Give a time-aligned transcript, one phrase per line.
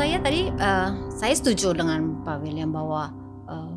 [0.00, 3.14] saya tadi uh, saya setuju dengan Pak William bahwa
[3.46, 3.74] uh,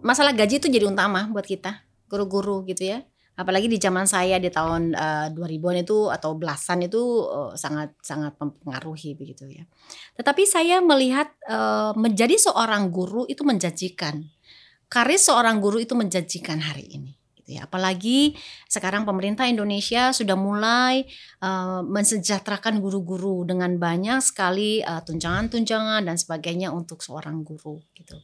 [0.00, 3.04] masalah gaji itu jadi utama buat kita guru-guru gitu ya
[3.36, 8.32] apalagi di zaman saya di tahun uh, 2000-an itu atau belasan itu uh, sangat sangat
[8.40, 9.68] mempengaruhi begitu ya.
[10.16, 14.24] Tetapi saya melihat uh, menjadi seorang guru itu menjanjikan.
[14.88, 17.19] Karir seorang guru itu menjanjikan hari ini
[17.50, 17.66] gitu ya.
[17.66, 18.38] Apalagi
[18.70, 21.02] sekarang pemerintah Indonesia sudah mulai
[21.42, 28.22] uh, mensejahterakan guru-guru dengan banyak sekali uh, tunjangan-tunjangan dan sebagainya untuk seorang guru gitu.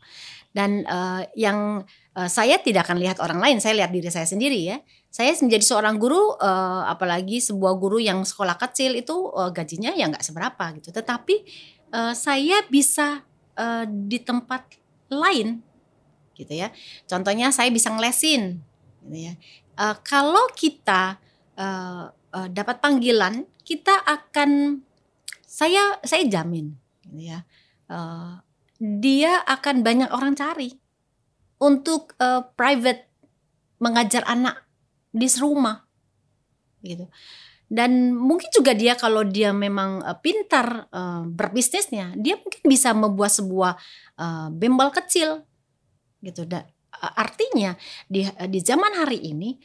[0.55, 1.83] Dan uh, yang
[2.15, 4.79] uh, saya tidak akan lihat orang lain, saya lihat diri saya sendiri ya
[5.17, 10.13] saya menjadi seorang guru uh, apalagi sebuah guru yang sekolah kecil itu uh, gajinya ya
[10.13, 11.41] nggak seberapa gitu tetapi
[11.89, 13.25] uh, saya bisa
[13.57, 14.77] uh, di tempat
[15.09, 15.65] lain
[16.37, 16.69] gitu ya
[17.09, 18.61] contohnya saya bisa ngelesin
[19.07, 19.35] gitu ya.
[19.79, 21.23] Uh, kalau kita
[21.55, 24.83] uh, uh, dapat panggilan kita akan
[25.47, 26.75] saya saya jamin
[27.07, 27.47] gitu ya
[27.89, 28.43] uh,
[28.77, 30.75] dia akan banyak orang cari
[31.57, 33.09] untuk uh, private
[33.81, 34.65] mengajar anak
[35.13, 35.85] di serumah
[36.85, 37.09] gitu.
[37.67, 43.35] Dan mungkin juga dia kalau dia memang uh, pintar uh, berbisnisnya dia mungkin bisa membuat
[43.35, 43.75] sebuah
[44.21, 45.43] uh, bimbel kecil
[46.23, 46.47] gitu.
[46.47, 46.63] Uh,
[47.01, 49.57] artinya di di zaman hari ini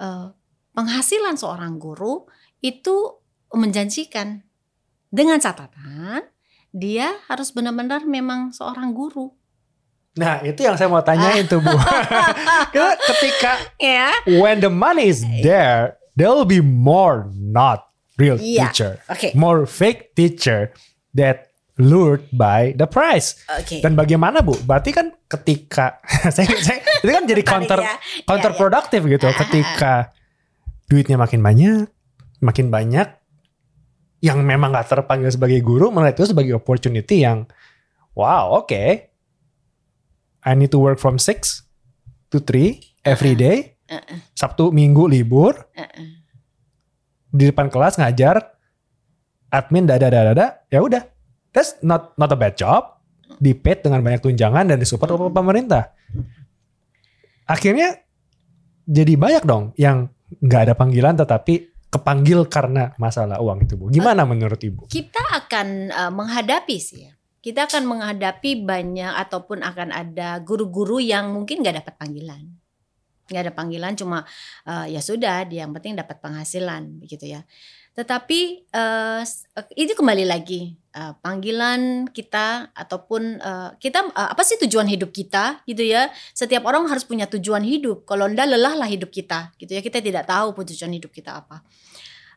[0.00, 0.30] uh,
[0.76, 2.26] penghasilan seorang guru
[2.60, 3.20] itu
[3.54, 4.42] menjanjikan
[5.08, 6.26] dengan catatan
[6.76, 9.32] dia harus benar-benar memang seorang guru
[10.16, 11.68] Nah itu yang saya mau tanyain tuh Bu.
[13.12, 14.16] Ketika yeah.
[14.40, 18.72] when the money is there, there will be more not real yeah.
[18.72, 19.36] teacher, okay.
[19.36, 20.72] more fake teacher
[21.12, 21.45] that
[21.76, 23.36] lured by the price.
[23.46, 23.84] Okay.
[23.84, 24.56] Dan bagaimana Bu?
[24.64, 26.00] Berarti kan ketika
[26.34, 27.96] saya, saya itu kan jadi counter ya.
[28.24, 29.14] counterproduktif ya, ya.
[29.18, 29.28] gitu.
[29.46, 29.92] Ketika
[30.88, 31.86] duitnya makin banyak,
[32.40, 33.08] makin banyak
[34.24, 37.44] yang memang gak terpanggil sebagai guru melihat itu sebagai opportunity yang
[38.16, 39.12] wow oke okay
[40.46, 41.66] I need to work from 6
[42.30, 43.74] to 3 every day.
[43.90, 44.22] Uh-uh.
[44.38, 45.58] Sabtu Minggu libur.
[45.74, 46.06] Uh-uh.
[47.34, 48.38] Di depan kelas ngajar
[49.50, 51.02] admin dada dada dada ya udah.
[51.56, 53.00] That's not not a bad job.
[53.40, 55.96] Di paid dengan banyak tunjangan dan disupport oleh pemerintah.
[57.48, 57.96] Akhirnya
[58.84, 60.12] jadi banyak dong yang
[60.44, 63.88] nggak ada panggilan tetapi kepanggil karena masalah uang itu bu.
[63.88, 64.84] Gimana uh, menurut ibu?
[64.92, 71.30] Kita akan uh, menghadapi sih ya kita akan menghadapi banyak ataupun akan ada guru-guru yang
[71.30, 72.42] mungkin nggak dapat panggilan
[73.30, 74.26] nggak ada panggilan cuma
[74.66, 77.46] uh, ya sudah dia yang penting dapat penghasilan begitu ya
[77.96, 79.24] tetapi uh,
[79.72, 85.64] ini kembali lagi uh, panggilan kita ataupun uh, kita uh, apa sih tujuan hidup kita
[85.64, 86.12] gitu ya.
[86.36, 88.04] Setiap orang harus punya tujuan hidup.
[88.04, 89.80] Kalau ndak lelahlah hidup kita gitu ya.
[89.80, 91.64] Kita tidak tahu tujuan hidup kita apa.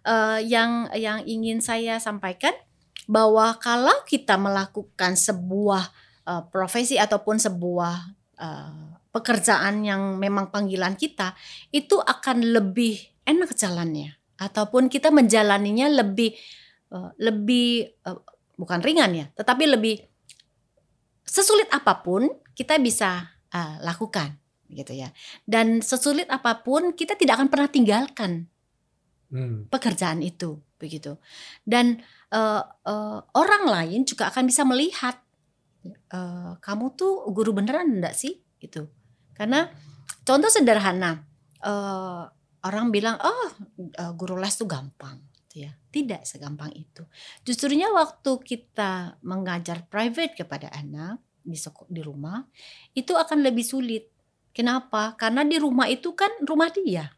[0.07, 2.55] Uh, yang yang ingin saya sampaikan
[3.03, 5.91] bahwa kalau kita melakukan sebuah
[6.23, 7.95] uh, profesi ataupun sebuah
[8.39, 11.35] uh, pekerjaan yang memang panggilan kita
[11.75, 12.95] itu akan lebih
[13.27, 16.33] enak jalannya ataupun kita menjalaninya lebih
[16.95, 18.19] uh, lebih uh,
[18.55, 20.09] bukan ringan ya tetapi lebih
[21.29, 22.25] sesulit apa pun
[22.57, 24.33] kita bisa uh, lakukan
[24.73, 25.09] gitu ya.
[25.45, 28.31] Dan sesulit apa pun kita tidak akan pernah tinggalkan
[29.33, 29.69] hmm.
[29.69, 31.17] pekerjaan itu begitu.
[31.65, 32.01] Dan
[32.33, 35.21] uh, uh, orang lain juga akan bisa melihat
[36.13, 38.89] uh, kamu tuh guru beneran enggak sih gitu.
[39.33, 39.69] Karena
[40.25, 41.25] contoh sederhana
[41.65, 42.25] uh,
[42.65, 43.49] orang bilang oh
[43.99, 45.71] uh, guru les tuh gampang gitu ya.
[45.89, 47.01] Tidak segampang itu.
[47.41, 51.57] Justrunya waktu kita mengajar private kepada anak di
[51.89, 52.45] di rumah
[52.93, 54.05] itu akan lebih sulit.
[54.53, 55.17] Kenapa?
[55.17, 57.09] Karena di rumah itu kan rumah dia.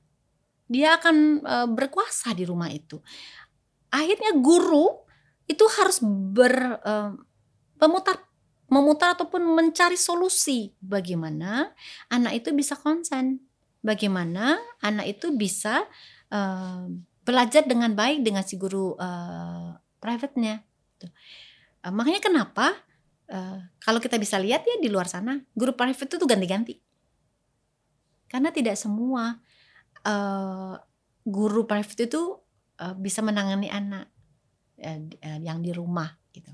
[0.72, 3.04] Dia akan uh, berkuasa di rumah itu.
[3.92, 5.04] Akhirnya guru
[5.52, 7.12] itu harus ber uh,
[7.76, 8.24] memutar
[8.72, 11.76] memutar ataupun mencari solusi bagaimana
[12.08, 13.44] anak itu bisa konsen,
[13.82, 15.86] bagaimana anak itu bisa
[16.30, 16.86] uh,
[17.22, 20.62] belajar dengan baik dengan si guru uh, private-nya.
[21.82, 22.78] Uh, makanya kenapa
[23.30, 26.78] uh, kalau kita bisa lihat ya di luar sana guru private itu tuh ganti-ganti,
[28.30, 29.42] karena tidak semua
[30.06, 30.78] uh,
[31.26, 32.38] guru private itu
[32.82, 34.10] uh, bisa menangani anak
[34.82, 36.54] uh, yang di rumah gitu.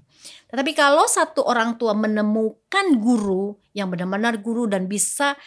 [0.49, 5.37] Tetapi kalau satu orang tua menemukan guru yang benar-benar guru dan bisa uh,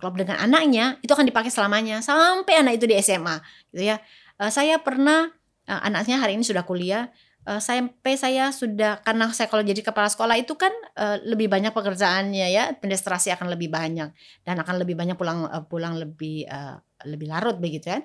[0.00, 3.38] klop dengan anaknya, itu akan dipakai selamanya sampai anak itu di SMA
[3.70, 4.02] gitu ya.
[4.34, 5.30] Uh, saya pernah
[5.70, 7.10] uh, anaknya hari ini sudah kuliah
[7.48, 11.70] uh, sampai saya sudah karena saya kalau jadi kepala sekolah itu kan uh, lebih banyak
[11.70, 14.10] pekerjaannya ya administrasi akan lebih banyak
[14.44, 18.00] dan akan lebih banyak pulang uh, pulang lebih uh, lebih larut begitu ya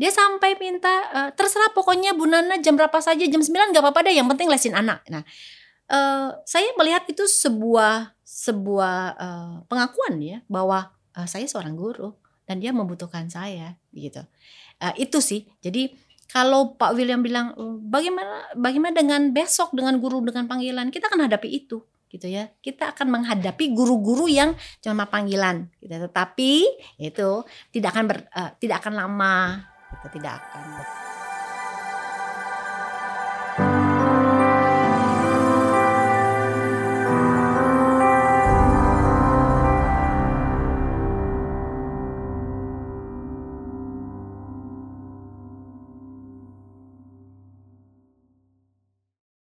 [0.00, 4.08] dia sampai minta uh, terserah pokoknya Bu Nana jam berapa saja jam 9 gak apa-apa
[4.08, 5.04] deh yang penting lesin anak.
[5.12, 5.20] Nah
[5.92, 12.14] uh, saya melihat itu sebuah sebuah uh, pengakuan ya bahwa uh, saya seorang guru
[12.46, 14.22] dan dia membutuhkan saya gitu.
[14.78, 15.50] Uh, itu sih.
[15.58, 15.90] Jadi
[16.30, 21.26] kalau Pak William bilang oh, bagaimana bagaimana dengan besok dengan guru dengan panggilan, kita akan
[21.26, 22.46] hadapi itu gitu ya.
[22.62, 25.98] Kita akan menghadapi guru-guru yang cuma panggilan gitu.
[26.06, 26.52] Tetapi
[27.02, 27.30] itu
[27.74, 31.09] tidak akan ber, uh, tidak akan lama, gitu, tidak akan.